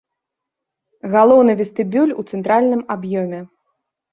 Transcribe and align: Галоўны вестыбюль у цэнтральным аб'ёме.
Галоўны 1.17 1.53
вестыбюль 1.61 2.15
у 2.23 2.27
цэнтральным 2.33 2.81
аб'ёме. 2.97 3.39